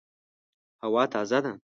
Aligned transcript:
هوا 0.83 1.03
تازه 1.13 1.39
ده 1.43 1.51